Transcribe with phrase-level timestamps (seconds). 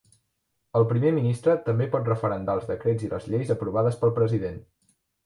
[0.79, 4.57] El primer ministre també pot referendar els decrets i les lleis aprovades pel president.